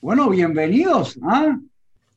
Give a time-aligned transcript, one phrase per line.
[0.00, 1.18] Bueno, bienvenidos.
[1.24, 1.58] ¿ah?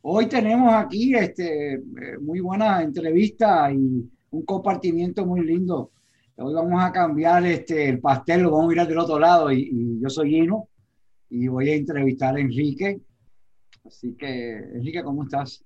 [0.03, 1.81] Hoy tenemos aquí este, eh,
[2.22, 5.91] muy buena entrevista y un compartimiento muy lindo.
[6.36, 9.99] Hoy vamos a cambiar este, el pastel, lo vamos a mirar del otro lado y,
[9.99, 10.70] yo soy Gino
[11.27, 13.02] y voy a entrevistar a Enrique.
[13.84, 15.66] Así que, Enrique, ¿cómo estás?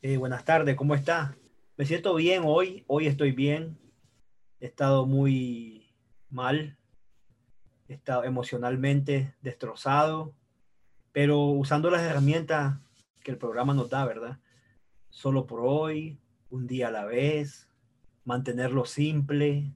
[0.00, 1.36] Eh, buenas tardes, ¿cómo estás?
[1.76, 3.78] Me siento bien hoy, hoy estoy bien.
[4.60, 5.92] He estado muy
[6.30, 6.78] mal,
[7.86, 10.34] he estado emocionalmente destrozado,
[11.12, 12.78] pero usando las herramientas
[13.22, 14.38] que el programa nos da, ¿verdad?
[15.08, 16.18] Solo por hoy,
[16.50, 17.68] un día a la vez,
[18.24, 19.72] mantenerlo simple,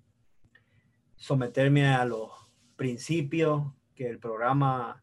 [1.16, 2.30] someterme a los
[2.76, 5.02] principios que el programa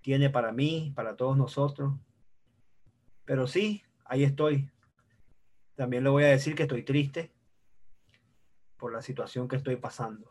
[0.00, 1.94] tiene para mí, para todos nosotros.
[3.24, 4.70] Pero sí, ahí estoy.
[5.74, 7.32] También le voy a decir que estoy triste
[8.76, 10.28] por la situación que estoy pasando.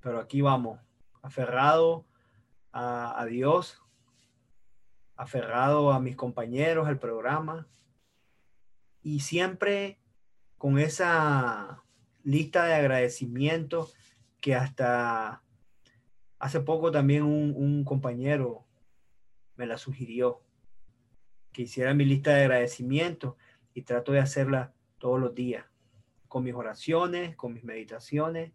[0.00, 0.80] Pero aquí vamos,
[1.22, 2.06] aferrado
[2.72, 3.83] a, a Dios,
[5.16, 7.66] aferrado a mis compañeros, al programa,
[9.02, 9.98] y siempre
[10.58, 11.84] con esa
[12.22, 13.94] lista de agradecimientos
[14.40, 15.42] que hasta
[16.38, 18.66] hace poco también un, compañero
[19.56, 20.42] me la sugirió,
[21.52, 23.36] que hiciera mi lista de agradecimientos
[23.72, 25.64] y trato de hacerla todos los días,
[26.28, 28.52] con mis oraciones, con mis meditaciones,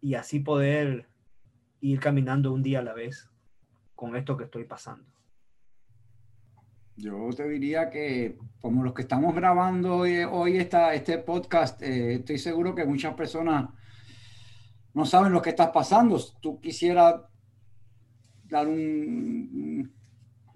[0.00, 1.08] y así poder
[1.80, 3.30] ir caminando un día a la vez
[3.94, 5.17] con esto que estoy pasando.
[6.98, 12.38] Yo te diría que como los que estamos grabando hoy, hoy este podcast, eh, estoy
[12.38, 13.70] seguro que muchas personas
[14.94, 16.20] no saben lo que está pasando.
[16.40, 17.22] Tú quisieras
[18.42, 19.92] dar un,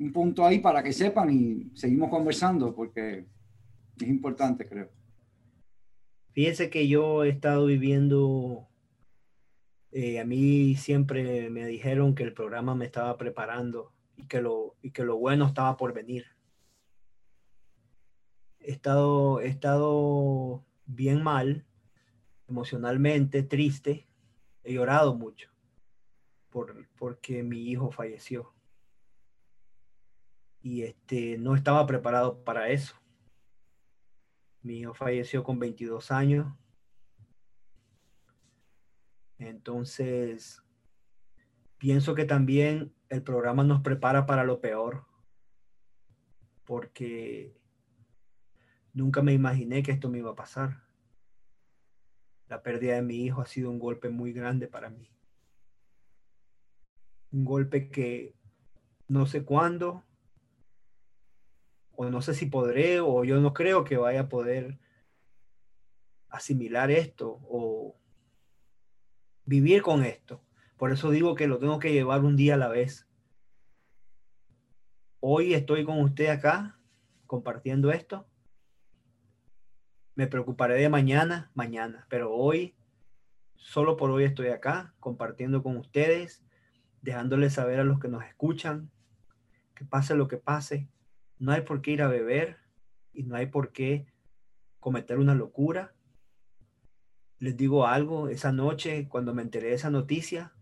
[0.00, 3.24] un punto ahí para que sepan y seguimos conversando porque
[4.00, 4.90] es importante, creo.
[6.32, 8.66] Fíjense que yo he estado viviendo,
[9.92, 14.74] eh, a mí siempre me dijeron que el programa me estaba preparando y que lo,
[14.82, 16.31] y que lo bueno estaba por venir.
[18.62, 21.64] He estado, he estado bien mal,
[22.48, 24.06] emocionalmente triste,
[24.62, 25.50] he llorado mucho
[26.50, 28.52] por, porque mi hijo falleció.
[30.60, 32.94] Y este, no estaba preparado para eso.
[34.62, 36.54] Mi hijo falleció con 22 años.
[39.38, 40.62] Entonces,
[41.78, 45.04] pienso que también el programa nos prepara para lo peor,
[46.64, 47.60] porque
[48.92, 50.82] nunca me imaginé que esto me iba a pasar.
[52.48, 55.10] La pérdida de mi hijo ha sido un golpe muy grande para mí.
[57.30, 58.34] Un golpe que
[59.08, 60.04] no sé cuándo,
[61.94, 64.78] o no sé si podré, o yo no creo que vaya a poder
[66.28, 67.96] asimilar esto o
[69.44, 70.42] vivir con esto.
[70.76, 73.06] Por eso digo que lo tengo que llevar un día a la vez.
[75.20, 76.78] Hoy estoy con usted acá
[77.26, 78.26] compartiendo esto.
[80.14, 82.74] Me preocuparé de mañana, mañana, pero hoy,
[83.56, 86.44] solo por hoy estoy acá compartiendo con ustedes,
[87.00, 88.90] dejándoles saber a los que nos escuchan
[89.74, 90.88] que pase lo que pase,
[91.38, 92.58] no hay por qué ir a beber
[93.12, 94.06] y no hay por qué
[94.80, 95.94] cometer una locura.
[97.38, 100.52] Les digo algo, esa noche cuando me enteré de esa noticia,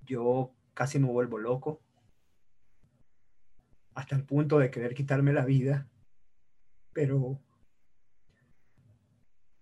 [0.00, 1.82] yo casi me vuelvo loco,
[3.94, 5.88] hasta el punto de querer quitarme la vida,
[6.92, 7.40] pero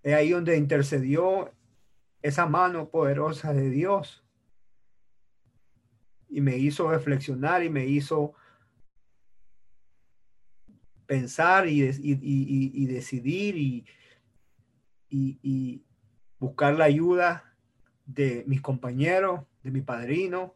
[0.06, 1.52] es ahí donde intercedió
[2.22, 4.24] esa mano poderosa de Dios
[6.28, 8.32] y me hizo reflexionar y me hizo
[11.06, 11.80] pensar y,
[12.86, 13.84] decidir
[15.08, 15.84] y
[16.38, 17.56] buscar la ayuda
[18.04, 20.54] de mis compañeros de mi padrino.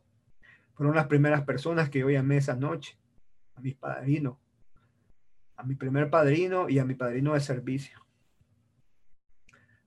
[0.74, 2.96] Fueron las primeras personas que yo llamé esa noche,
[3.56, 4.38] a mis padrinos,
[5.56, 8.09] a mi primer padrino y a mi padrino de servicio.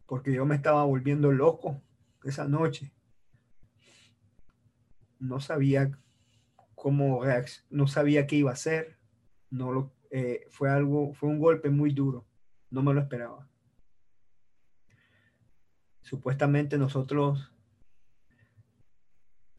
[0.05, 1.81] Porque yo me estaba volviendo loco
[2.23, 2.93] esa noche.
[5.19, 5.91] No sabía
[6.75, 7.21] cómo
[7.69, 8.97] no sabía qué iba a hacer.
[9.49, 12.25] No lo, eh, fue algo, fue un golpe muy duro.
[12.69, 13.49] No me lo esperaba.
[16.01, 17.53] Supuestamente nosotros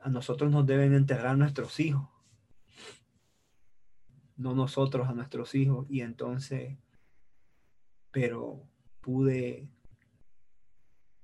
[0.05, 2.07] a nosotros nos deben enterrar nuestros hijos.
[4.37, 5.87] no nosotros a nuestros hijos.
[5.89, 6.77] Y entonces,
[8.11, 8.69] pero
[9.01, 9.71] pude,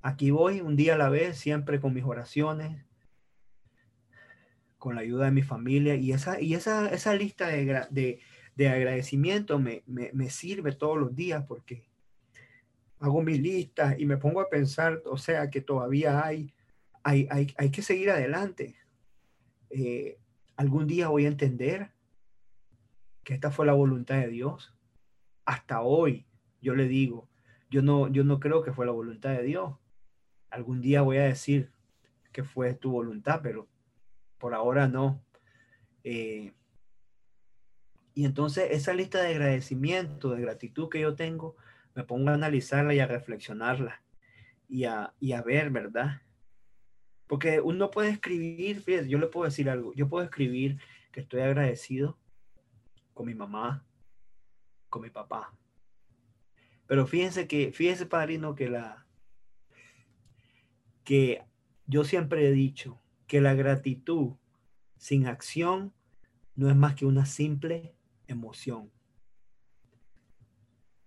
[0.02, 2.84] aquí voy un día a la vez, siempre con mis oraciones,
[4.78, 5.94] con la ayuda de mi familia.
[5.94, 8.20] Y esa, y esa, esa lista de, de,
[8.56, 11.90] de agradecimiento me, me, me sirve todos los días porque
[12.98, 16.52] hago mis listas y me pongo a pensar, o sea, que todavía hay,
[17.02, 18.76] hay, hay, hay que seguir adelante.
[19.70, 20.18] Eh,
[20.56, 21.92] algún día voy a entender
[23.24, 24.74] que esta fue la voluntad de Dios.
[25.46, 26.26] Hasta hoy,
[26.60, 27.28] yo le digo,
[27.70, 29.79] yo no, yo no creo que fue la voluntad de Dios.
[30.50, 31.70] Algún día voy a decir
[32.32, 33.68] que fue tu voluntad, pero
[34.38, 35.22] por ahora no.
[36.04, 36.52] Eh,
[38.14, 41.56] y entonces esa lista de agradecimiento, de gratitud que yo tengo,
[41.94, 44.02] me pongo a analizarla y a reflexionarla
[44.68, 46.22] y a, y a ver, ¿verdad?
[47.26, 50.78] Porque uno puede escribir, fíjate, yo le puedo decir algo, yo puedo escribir
[51.12, 52.18] que estoy agradecido
[53.14, 53.84] con mi mamá,
[54.88, 55.54] con mi papá.
[56.86, 59.06] Pero fíjense que, fíjense, padrino, que la,
[61.04, 61.44] que
[61.86, 64.36] yo siempre he dicho que la gratitud
[64.96, 65.92] sin acción
[66.54, 67.94] no es más que una simple
[68.26, 68.90] emoción.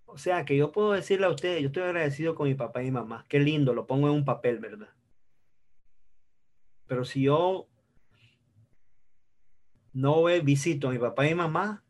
[0.06, 2.92] O sea, que yo puedo decirle a ustedes, yo estoy agradecido con mi papá y
[2.92, 3.26] mamá.
[3.28, 4.90] Qué lindo, lo pongo en un papel, ¿verdad?
[6.86, 7.68] Pero si yo
[9.94, 11.84] no visito a mi papá y mamá,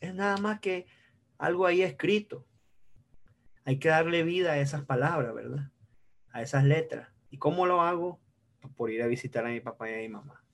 [0.00, 0.86] es nada más que
[1.38, 2.46] algo ahí escrito.
[3.64, 5.70] Hay que darle vida a esas palabras, ¿verdad?
[6.32, 7.09] A esas letras.
[7.30, 8.20] ¿Y cómo lo hago?
[8.76, 10.44] Por ir a visitar a mi papá y a mi mamá.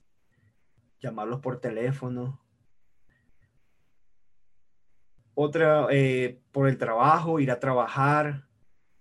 [0.99, 2.39] Llamarlos por teléfono,
[5.39, 8.47] otra eh, por el trabajo, ir a trabajar,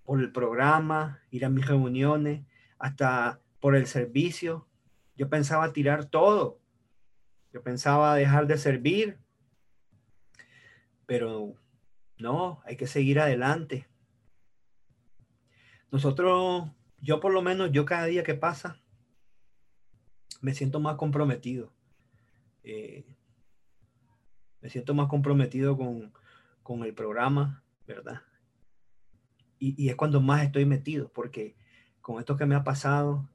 [0.05, 2.45] por el programa, ir a mis reuniones,
[2.79, 4.69] hasta por el servicio.
[5.17, 6.61] Yo pensaba tirar todo.
[7.55, 9.19] Yo pensaba dejar de servir.
[11.07, 11.55] Pero
[12.19, 13.89] no, hay que seguir adelante.
[15.91, 16.71] Nosotros,
[17.07, 18.81] yo por lo menos, yo cada día que pasa,
[20.41, 21.73] me siento más comprometido.
[22.65, 23.07] Eh,
[24.61, 26.13] me siento más comprometido con,
[26.65, 28.23] con el programa, ¿verdad?
[29.61, 31.57] Y, es cuando más estoy metido, porque
[32.01, 33.31] con esto que me ha pasado,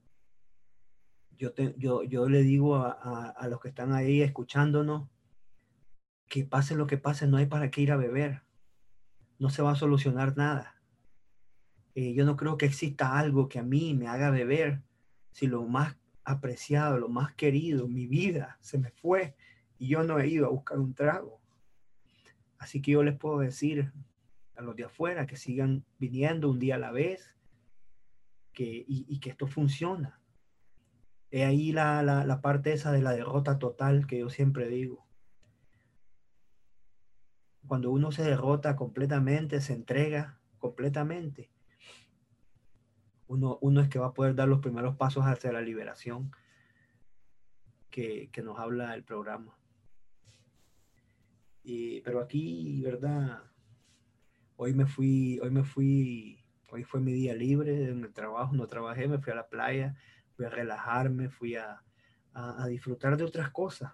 [1.37, 5.07] yo, yo, yo le digo a, los que están ahí escuchándonos,
[6.27, 8.41] que pase lo que pase, no hay para qué ir a beber.
[9.39, 10.80] No se va a solucionar nada.
[11.95, 14.81] Eh, yo no creo que exista algo que a mí me haga beber
[15.31, 19.35] si lo más apreciado, lo más querido, mi vida se me fue
[19.77, 21.41] y yo no he ido a buscar un trago.
[22.57, 23.91] Así que yo les puedo decir
[24.55, 27.35] a los de afuera que sigan viniendo un día a la vez
[28.53, 30.19] que, y, que esto funciona.
[31.31, 35.05] Es ahí la, la parte esa de la derrota total que yo siempre digo.
[37.67, 41.49] Cuando uno se derrota completamente, se entrega completamente,
[43.31, 46.31] uno, uno, es que va a poder dar los primeros pasos hacia la liberación
[47.89, 49.55] que, que nos habla el programa
[52.03, 53.43] pero aquí, ¿verdad?
[54.55, 58.67] Hoy me fui, hoy me fui, hoy fue mi día libre en el trabajo, no
[58.67, 59.95] trabajé, me fui a la playa,
[60.35, 61.83] fui a relajarme, fui a,
[62.33, 63.93] a, disfrutar de otras cosas.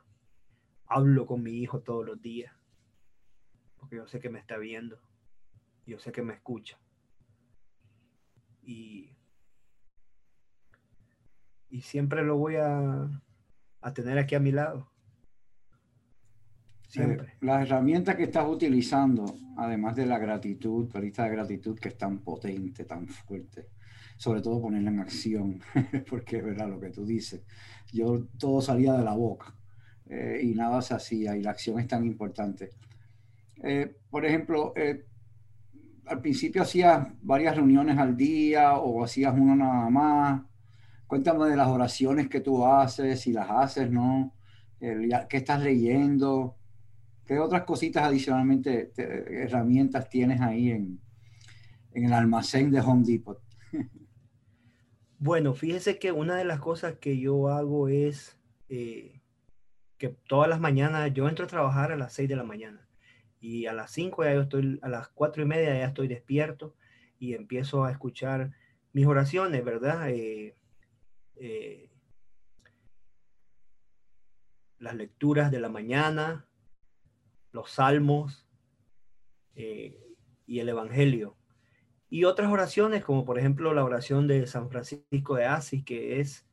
[0.86, 2.54] Hablo con mi hijo todos los días,
[3.78, 5.00] porque yo sé que me está viendo,
[5.86, 6.80] yo sé que me escucha.
[8.64, 9.17] Y,
[11.70, 13.10] y siempre lo voy a,
[13.82, 14.90] a tener aquí a mi lado.
[16.96, 21.90] Eh, las herramientas que estás utilizando, además de la gratitud, la lista de gratitud que
[21.90, 23.68] es tan potente, tan fuerte,
[24.16, 25.62] sobre todo ponerla en acción,
[26.10, 27.44] porque es verdad lo que tú dices.
[27.92, 29.54] Yo todo salía de la boca
[30.10, 32.70] eh, y nada se hacía y la acción es tan importante.
[33.62, 34.74] Eh, por ejemplo,
[36.06, 40.42] al principio hacías varias reuniones al día o hacías una nada más.
[41.08, 44.34] Cuéntame de las oraciones que tú haces, si las haces, ¿no?
[44.80, 46.58] ¿Qué estás leyendo?
[47.26, 51.00] ¿Qué otras cositas adicionalmente, herramientas tienes ahí en,
[51.94, 53.42] el almacén de Home Depot?
[55.20, 58.38] Bueno, fíjese que una de las cosas que yo hago es
[58.70, 59.20] eh,
[59.98, 62.88] que todas las mañanas yo entro a trabajar a las 6 de la mañana
[63.40, 66.76] y a las 5 ya yo estoy, a las 4 y media ya estoy despierto
[67.18, 68.52] y empiezo a escuchar
[68.94, 70.10] mis oraciones, ¿verdad?
[70.12, 70.56] Eh,
[71.40, 71.90] eh,
[74.80, 76.46] las lecturas de la mañana,
[77.52, 78.48] los salmos
[79.56, 80.16] eh,
[80.46, 81.36] y el Evangelio.
[82.10, 86.46] Y otras oraciones, como por ejemplo la oración de San Francisco de Asís, que es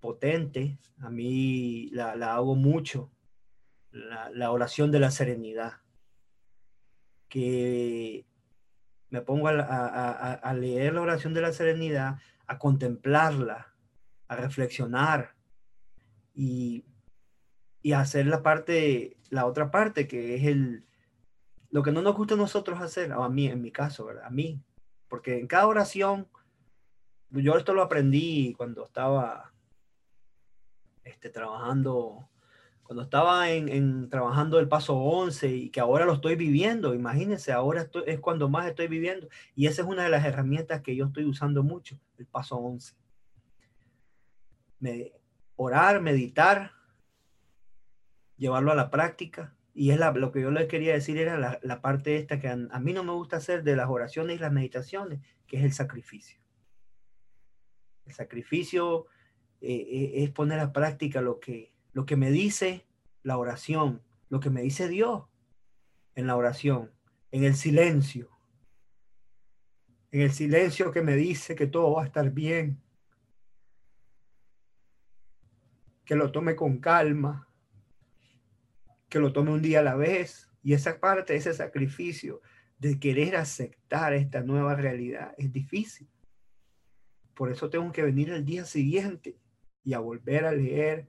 [0.00, 3.10] potente, a mí la, hago mucho.
[3.92, 5.80] la, oración de la serenidad,
[7.28, 8.26] que
[9.10, 13.69] me pongo a, leer la oración de la serenidad, a contemplarla,
[14.30, 15.34] a reflexionar
[16.32, 16.84] y,
[17.82, 20.84] y hacer la parte, la otra parte que es el,
[21.72, 24.26] lo que no nos gusta a nosotros hacer, a mí en mi caso, ¿verdad?
[24.26, 24.62] A mí,
[25.08, 26.28] porque en cada oración,
[27.30, 29.52] yo esto lo aprendí cuando estaba
[31.02, 32.28] este, trabajando,
[32.84, 37.88] cuando estaba en, trabajando el paso 11 y que ahora lo estoy viviendo, imagínense, ahora
[38.06, 41.24] es cuando más estoy viviendo y esa es una de las herramientas que yo estoy
[41.24, 42.94] usando mucho, el paso 11.
[45.56, 46.72] Orar, meditar,
[48.36, 52.16] llevarlo a la práctica y es lo que yo les quería decir era la, parte
[52.16, 55.58] esta que a, mí no me gusta hacer de las oraciones y las meditaciones, que
[55.58, 56.40] es el sacrificio.
[58.04, 59.06] El sacrificio
[59.60, 62.86] eh, eh, es poner a práctica lo que, lo que me dice
[63.22, 65.24] la oración, lo que me dice Dios
[66.14, 66.90] en la oración,
[67.30, 68.28] en el silencio.
[70.10, 72.82] En el silencio que me dice que todo va a estar bien.
[76.10, 77.46] Que lo tome con calma
[79.08, 80.50] que lo tome un día a la vez.
[80.60, 82.40] Y esa parte, ese sacrificio
[82.80, 86.08] de querer aceptar esta nueva realidad es difícil.
[87.34, 89.38] Por eso tengo que venir el día siguiente
[89.84, 91.08] y a volver a leer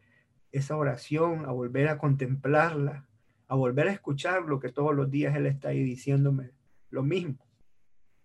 [0.51, 3.07] esa oración, a volver a contemplarla,
[3.47, 6.51] a volver a escuchar lo que todos los días Él está ahí diciéndome
[6.91, 7.43] lo mismo.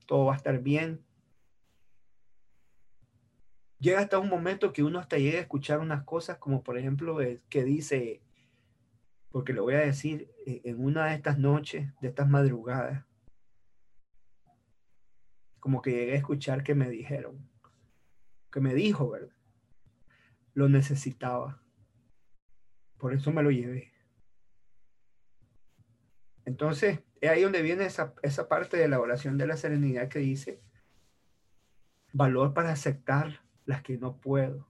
[0.04, 1.05] Todo va a estar bien.
[3.78, 7.18] Llega hasta un momento que uno hasta llega a escuchar unas cosas como por ejemplo
[7.49, 8.23] que dice
[9.37, 13.04] porque le voy a decir, eh, en una de estas noches, de estas madrugadas,
[15.61, 17.47] como que llegué a escuchar que me dijeron,
[18.50, 19.37] que me dijo, ¿verdad?
[20.54, 21.61] Lo necesitaba.
[22.97, 23.92] Por eso me lo llevé.
[26.47, 30.62] Entonces, es ahí donde viene esa, parte de la oración de la serenidad que dice,
[32.14, 34.66] valor para aceptar las que no puedo.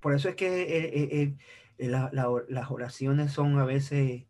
[0.00, 1.36] Por eso es que eh, eh,
[1.78, 4.24] eh, las oraciones son a veces,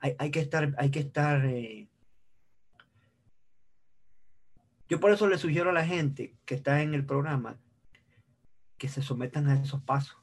[0.00, 1.44] hay, que estar, hay que estar,
[4.88, 7.58] yo por eso le sugiero a la gente que está en el programa
[8.76, 10.18] que se sometan a esos pasos.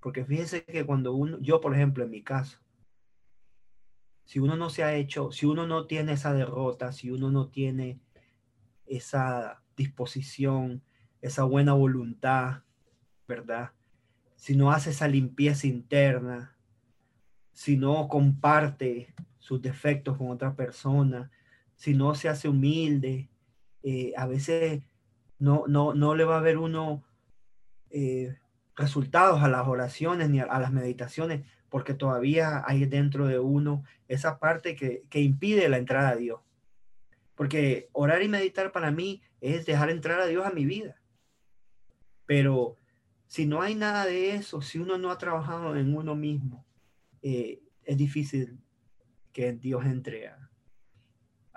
[0.00, 2.60] Porque fíjense que cuando uno, yo por ejemplo en mi caso,
[4.24, 7.48] si uno no se ha hecho, si uno no tiene esa derrota, si uno no
[7.48, 8.00] tiene
[8.86, 10.82] esa disposición,
[11.20, 12.62] esa buena voluntad,
[13.26, 13.72] ¿verdad?
[14.36, 16.56] Si no hace esa limpieza interna,
[17.52, 21.30] si no comparte sus defectos con otra persona,
[21.76, 23.30] si no se hace humilde,
[23.82, 24.82] eh, a veces
[25.38, 27.02] no, no, no le va a ver uno
[27.90, 28.36] eh,
[28.76, 34.38] resultados a las oraciones ni a, las meditaciones, porque todavía hay dentro de uno esa
[34.38, 36.40] parte que, que impide la entrada a Dios.
[37.34, 41.00] Porque orar y meditar para mí es dejar entrar a Dios a mi vida.
[42.26, 42.76] Pero
[43.30, 46.66] si no hay nada de eso, si uno no ha trabajado en uno mismo,
[47.22, 48.58] eh, es difícil
[49.32, 50.50] que Dios entre a,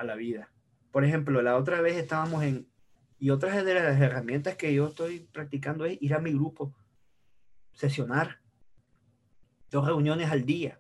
[0.04, 0.52] la vida.
[0.92, 2.68] Por ejemplo, la otra vez estábamos en,
[3.18, 6.76] y otra de las herramientas que yo estoy practicando es ir a mi grupo,
[7.72, 8.43] sesionar,
[9.74, 10.80] dos reuniones al día.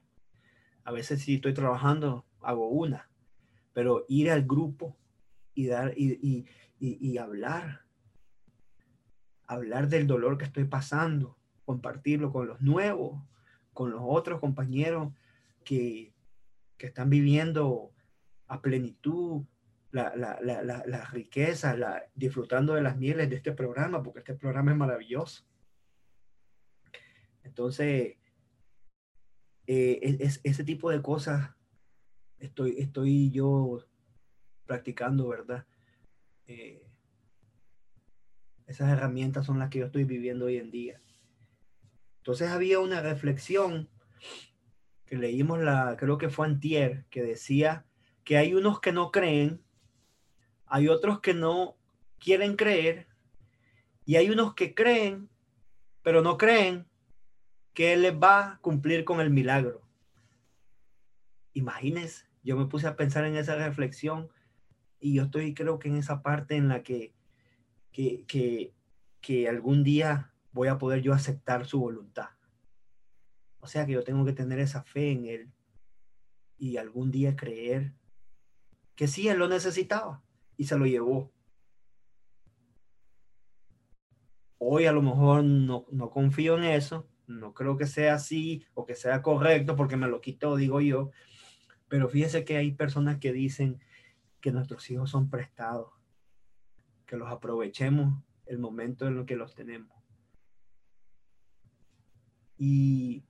[0.85, 3.09] A veces si estoy trabajando, hago una,
[3.73, 4.95] pero ir al grupo
[5.53, 6.45] y dar y,
[6.79, 7.83] y hablar
[9.47, 13.21] hablar del dolor que estoy pasando, compartirlo con los nuevos,
[13.73, 15.13] con los otros compañeros
[15.63, 16.11] que,
[16.79, 17.93] están viviendo
[18.47, 19.45] a plenitud
[19.91, 24.77] la, la, riqueza, la, disfrutando de las mieles de este programa, porque este programa es
[24.77, 25.45] maravilloso.
[27.43, 28.17] Entonces,
[29.67, 31.51] eh, es, ese tipo de cosas
[32.39, 33.85] estoy, estoy yo
[34.65, 35.65] practicando, ¿verdad?
[36.47, 36.85] Eh,
[38.67, 41.01] esas herramientas son las que yo estoy viviendo hoy en día.
[42.17, 43.89] Entonces había una reflexión
[45.05, 47.85] que leímos la, creo que fue antier, que decía
[48.23, 49.61] que hay unos que no creen,
[50.65, 51.77] hay otros que no
[52.19, 53.07] quieren creer
[54.05, 55.29] y hay unos que creen,
[56.01, 56.87] pero no creen
[57.73, 59.81] que les va a cumplir con el milagro.
[61.53, 64.29] Imagínense, yo me puse a pensar en esa reflexión
[64.99, 67.13] y yo estoy creo que en esa parte en la que
[67.93, 68.73] que,
[69.21, 72.29] que, algún día voy a poder yo aceptar su voluntad.
[73.59, 75.53] O sea que yo tengo que tener esa fe en Él
[76.57, 77.93] y algún día creer
[78.95, 80.21] que sí, Él lo necesitaba
[80.57, 81.31] y se lo llevó.
[84.57, 88.85] Hoy a lo mejor no, no confío en eso, no creo que sea así o
[88.85, 91.11] que sea correcto porque me lo quitó, digo yo.
[91.87, 93.79] Pero fíjese que hay personas que dicen
[94.41, 95.91] que nuestros hijos son prestados,
[97.05, 99.95] que los aprovechemos el momento en el que los tenemos.
[102.57, 103.23] Y,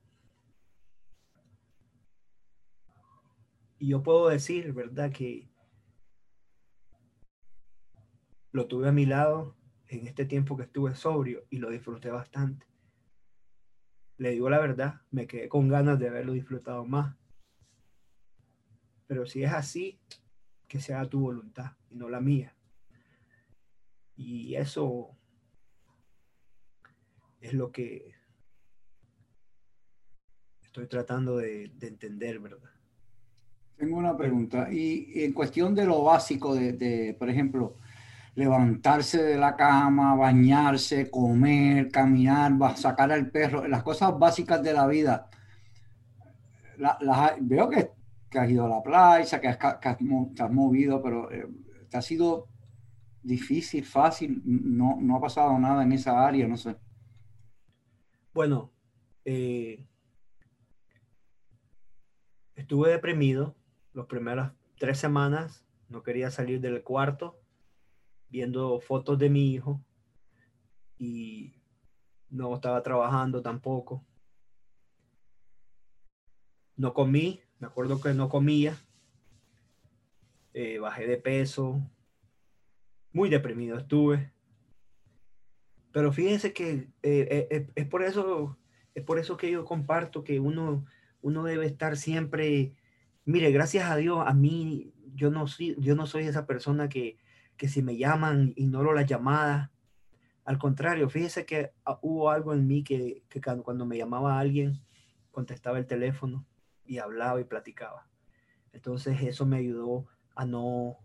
[3.79, 5.11] y yo puedo decir, ¿verdad?
[5.11, 5.49] Que
[8.51, 9.55] lo tuve a mi lado
[9.87, 12.72] en este tiempo que estuve sobrio y lo disfruté bastante.
[14.17, 17.15] Le digo la verdad, me quedé con ganas de haberlo disfrutado más.
[19.07, 19.99] Pero si es así,
[20.67, 22.55] que sea tu voluntad y no la mía.
[24.15, 25.15] Y eso
[27.41, 28.13] es lo que
[30.61, 32.71] estoy tratando de, entender, ¿verdad?
[33.77, 34.73] Tengo una pregunta.
[34.73, 37.75] Y, en cuestión de lo básico, de, por ejemplo,
[38.35, 44.87] levantarse de la cama, bañarse, comer, caminar, sacar al perro, las cosas básicas de la
[44.87, 45.29] vida.
[47.41, 47.91] veo que,
[48.37, 51.47] has ido a la playa, que has, movido, pero eh,
[51.89, 52.47] te ha sido
[53.21, 56.75] difícil, fácil, no, no ha pasado nada en esa área, no sé.
[58.33, 58.71] Bueno,
[59.25, 59.85] eh,
[62.55, 63.55] estuve deprimido
[63.93, 67.42] las primeras tres semanas, no quería salir del cuarto
[68.33, 69.79] viendo fotos de mi hijo
[70.97, 71.53] y
[72.31, 74.03] no estaba trabajando tampoco.
[76.75, 78.75] No comí, me acuerdo que no comía.
[80.55, 81.79] Eh, bajé de peso.
[83.11, 84.33] Muy deprimido estuve.
[85.91, 88.57] Pero fíjense que eh, eh, es por eso,
[88.95, 90.87] es por eso que yo comparto que uno,
[91.21, 92.73] uno debe estar siempre,
[93.25, 97.19] mire, gracias a Dios, a mí, yo no soy, yo no soy esa persona que,
[97.57, 99.69] que si me llaman, ignoro las llamadas.
[100.45, 103.23] Al contrario, fíjese que ah, hubo algo en mí que,
[103.63, 104.81] cuando me llamaba alguien,
[105.31, 106.45] contestaba el teléfono
[106.85, 108.07] y hablaba y platicaba.
[108.73, 110.97] Entonces eso me ayudó a no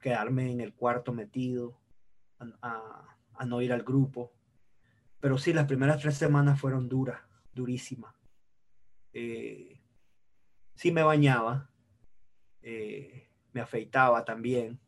[0.00, 1.80] quedarme en el cuarto metido,
[2.60, 4.32] a, no ir al grupo.
[5.20, 7.20] Pero sí, las primeras tres semanas fueron duras,
[7.54, 8.14] durísimas.
[9.12, 9.80] Eh,
[10.74, 11.70] sí me bañaba,
[12.62, 14.78] eh, me afeitaba también,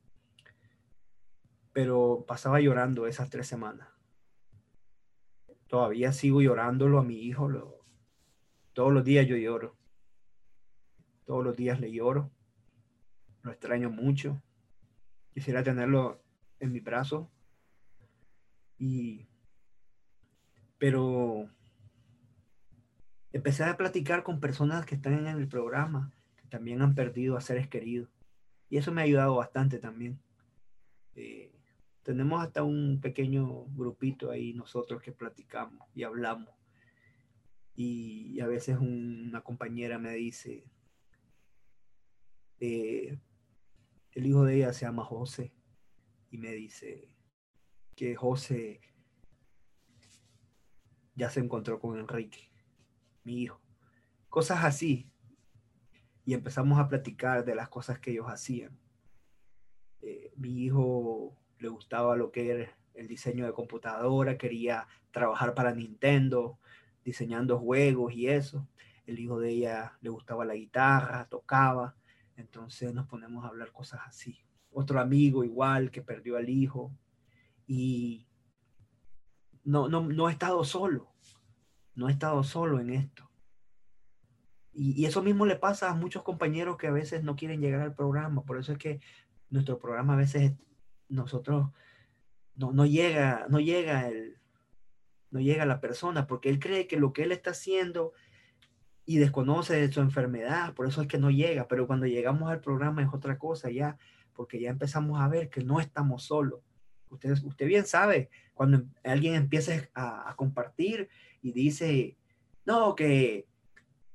[1.76, 3.86] pero pasaba llorando esas tres semanas.
[5.66, 7.50] Todavía sigo llorándolo a mi hijo.
[8.72, 9.76] todos los días yo lloro.
[11.26, 12.30] Todos los días le lloro.
[13.42, 14.40] Lo extraño mucho.
[15.34, 16.18] Quisiera tenerlo
[16.60, 17.30] en mi brazo.
[18.78, 19.26] Y,
[20.78, 21.50] pero
[23.32, 27.42] empecé a platicar con personas que están en el programa, que también han perdido a
[27.42, 28.08] seres queridos.
[28.70, 30.18] Y eso me ha ayudado bastante también.
[31.16, 31.52] Eh,
[32.06, 36.54] tenemos hasta un pequeño grupito ahí nosotros que platicamos y hablamos.
[37.74, 40.62] Y, a veces una compañera me dice,
[42.60, 43.18] eh,
[44.12, 45.52] el hijo de ella se llama José
[46.30, 47.08] y me dice
[47.96, 48.80] que José
[51.16, 52.52] ya se encontró con Enrique,
[53.24, 53.60] mi hijo.
[54.28, 55.10] Cosas así.
[56.24, 58.78] Y empezamos a platicar de las cosas que ellos hacían.
[60.02, 65.74] Eh, mi hijo le gustaba lo que era el diseño de computadora, quería trabajar para
[65.74, 66.58] Nintendo,
[67.04, 68.66] diseñando juegos y eso.
[69.06, 71.94] El hijo de ella le gustaba la guitarra, tocaba,
[72.36, 74.44] entonces nos ponemos a hablar cosas así.
[74.72, 76.92] Otro amigo igual que perdió al hijo
[77.66, 78.26] y
[79.64, 81.12] no, no, no he estado solo,
[81.94, 83.30] no he estado solo en esto.
[84.72, 87.94] Y, eso mismo le pasa a muchos compañeros que a veces no quieren llegar al
[87.94, 89.00] programa, por eso es que
[89.48, 90.52] nuestro programa a veces
[91.08, 91.70] nosotros
[92.56, 94.38] no, llega, no llega el,
[95.30, 98.12] no llega la persona, porque él cree que lo que él está haciendo
[99.04, 102.60] y desconoce de su enfermedad, por eso es que no llega, pero cuando llegamos al
[102.60, 103.98] programa es otra cosa ya,
[104.34, 106.60] porque ya empezamos a ver que no estamos solos.
[107.08, 111.08] Usted, usted bien sabe, cuando alguien empieza a, compartir
[111.40, 112.16] y dice,
[112.64, 113.46] no, que,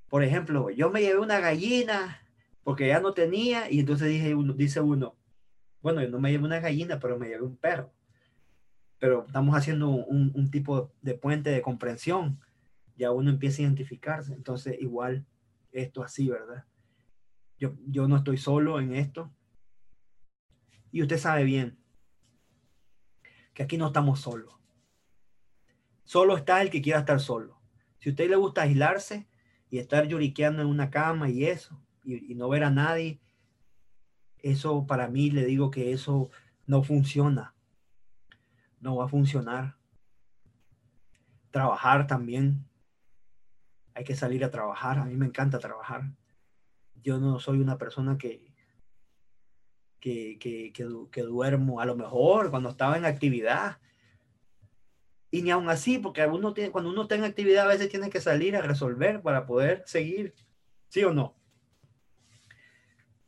[0.09, 2.21] por ejemplo, yo me llevé una gallina
[2.63, 5.15] porque ya no tenía, y entonces dije, dice uno,
[5.81, 7.91] bueno, yo no me llevo una gallina, pero me llevé un perro.
[8.99, 12.39] Pero estamos haciendo un, tipo de puente de comprensión.
[12.95, 14.33] Ya uno empieza a identificarse.
[14.33, 15.25] Entonces, igual,
[15.71, 16.65] esto así, ¿verdad?
[17.57, 19.33] Yo, yo no estoy solo en esto.
[20.91, 21.79] Y usted sabe bien
[23.53, 24.53] que aquí no estamos solos.
[26.03, 27.59] Solo está el que quiera estar solo.
[27.99, 29.27] Si a usted le gusta aislarse
[29.69, 33.19] y estar lloriqueando en una cama y eso, y no ver a nadie,
[34.41, 36.29] eso para mí le digo que eso
[36.65, 37.53] no funciona.
[38.79, 39.75] No va a funcionar.
[41.51, 42.65] trabajar también.
[43.93, 44.99] Hay que salir a trabajar.
[44.99, 46.03] A mí me encanta trabajar.
[47.03, 48.53] Yo no soy una persona que,
[49.99, 51.81] que, que, que, duermo.
[51.81, 53.79] A lo mejor cuando estaba en actividad.
[55.29, 58.09] Y ni aún así, porque uno tiene, cuando uno está en actividad a veces tiene
[58.09, 60.33] que salir a resolver para poder seguir.
[60.89, 61.35] ¿Sí o no?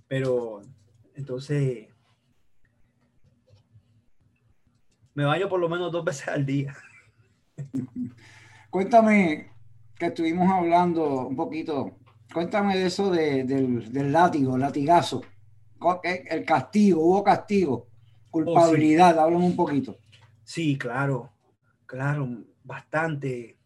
[0.08, 0.62] Pero
[1.16, 1.88] entonces
[5.14, 6.76] me baño por lo menos dos veces al día.
[8.70, 9.52] Cuéntame,
[9.98, 11.98] que estuvimos hablando un poquito,
[12.34, 15.22] cuéntame de eso del, látigo, latigazo,
[16.04, 17.88] el castigo, hubo castigo,
[18.32, 19.98] culpabilidad, oh, háblame un poquito.
[20.44, 21.32] Sí, claro,
[21.86, 22.28] claro,
[22.64, 23.58] bastante,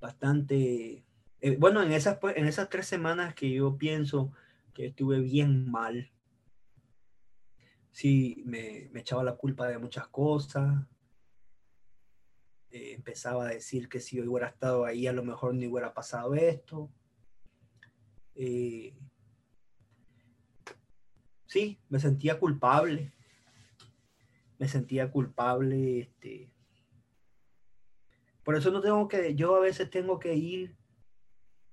[0.00, 1.04] bastante.
[1.40, 4.32] Eh, bueno, en esas, pues, en esas tres semanas que yo pienso
[4.72, 6.10] que estuve bien mal,
[7.96, 10.86] sí, me, echaba la culpa de muchas cosas,
[12.70, 15.94] eh, empezaba a decir que si yo hubiera estado ahí a lo mejor ni hubiera
[15.94, 16.90] pasado esto.
[18.34, 18.94] Eh,
[21.46, 23.14] sí, me sentía culpable.
[24.58, 26.00] Me sentía culpable.
[26.00, 26.50] Este,
[28.42, 30.76] por eso no tengo que, yo a veces tengo que ir,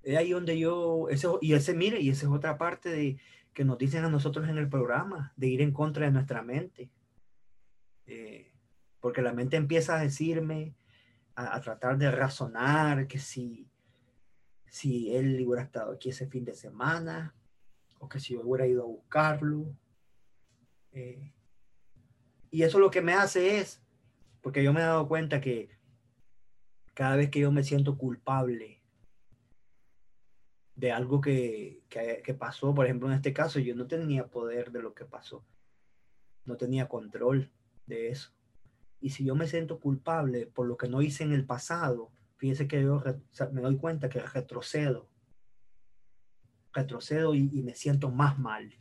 [0.02, 3.20] es ahí donde yo, eso, y ese, mire, y esa es otra parte de
[3.54, 6.90] que nos dicen a nosotros en el programa, de ir en contra de nuestra mente.
[8.06, 8.52] Eh,
[9.00, 10.74] porque la mente empieza a decirme,
[11.36, 13.70] a, tratar de razonar que si,
[14.66, 17.34] si él hubiera estado aquí ese fin de semana,
[18.00, 19.66] o que si yo hubiera ido a buscarlo.
[20.92, 21.32] Eh,
[22.50, 23.80] y eso lo que me hace es,
[24.42, 25.70] porque yo me he dado cuenta que
[26.92, 28.73] cada vez que yo me siento culpable
[30.76, 34.82] de algo que, que, pasó, por ejemplo, en este caso, yo no tenía poder de
[34.82, 35.44] lo que pasó,
[36.44, 37.50] no tenía control
[37.86, 38.32] de eso.
[39.00, 42.66] Y si yo me siento culpable por lo que no hice en el pasado, fíjese
[42.66, 43.02] que yo
[43.52, 45.08] me doy cuenta que retrocedo.
[46.72, 48.74] Retrocedo y, me siento más mal.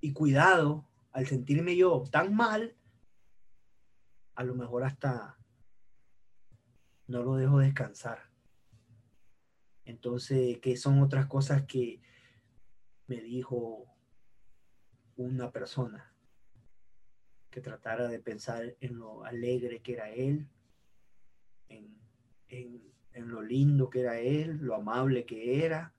[0.00, 2.76] Y cuidado, al sentirme yo tan mal,
[4.36, 5.38] a lo mejor hasta
[7.08, 8.35] no lo dejo descansar.
[9.86, 12.00] Entonces, ¿qué son otras cosas que
[13.06, 13.86] me dijo
[15.16, 16.12] una persona?
[17.56, 20.46] que tratara de pensar en lo alegre que era él,
[21.68, 21.96] en,
[23.14, 25.94] lo lindo que era él, lo amable que era,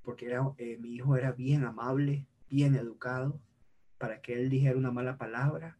[0.00, 3.42] porque era, eh, mi hijo era bien amable, bien educado,
[3.98, 5.78] para que él dijera una mala palabra.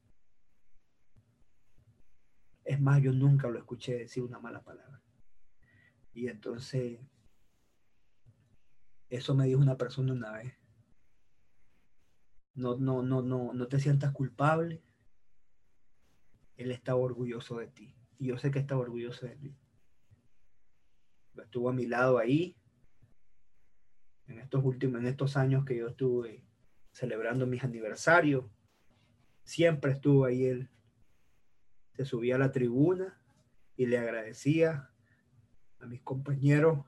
[2.66, 5.00] Es más, yo nunca lo escuché decir una mala palabra.
[6.14, 7.00] Y entonces,
[9.08, 10.54] eso me dijo una persona una vez.
[12.54, 14.82] No, no, no, no, no te sientas culpable.
[16.56, 17.94] Él está orgulloso de ti.
[18.18, 19.56] Y yo sé que está orgulloso de ti.
[21.42, 22.56] Estuvo a mi lado ahí.
[24.26, 26.44] En estos últimos, en estos años que yo estuve
[26.92, 28.44] celebrando mis aniversarios.
[29.44, 30.70] Siempre estuvo ahí él.
[31.96, 33.20] Se subía a la tribuna
[33.76, 34.91] y le agradecía
[35.82, 36.78] a mis compañeros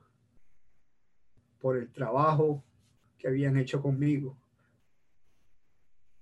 [1.59, 2.63] por el trabajo
[3.17, 4.37] que habían hecho conmigo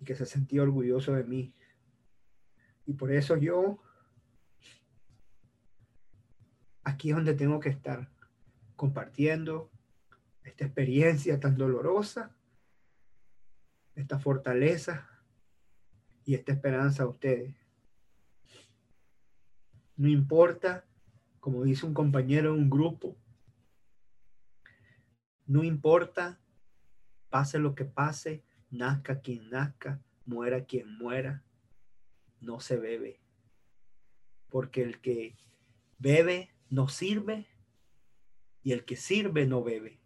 [0.04, 1.54] que se sentía orgulloso de mí.
[2.86, 3.80] Y por eso yo
[6.84, 8.10] aquí es donde tengo que estar
[8.76, 9.72] compartiendo
[10.44, 12.36] esta experiencia tan dolorosa,
[13.96, 15.10] esta fortaleza
[16.26, 17.56] y esta esperanza a ustedes.
[19.96, 20.86] No importa,
[21.44, 23.18] como dice un compañero en un grupo,
[25.46, 26.40] no importa,
[27.30, 31.44] pase lo que pase, nazca quien nazca, muera quien muera,
[32.40, 33.20] no se bebe.
[34.48, 35.36] Porque el que
[36.00, 37.46] bebe no sirve
[38.64, 40.00] y el que sirve no bebe.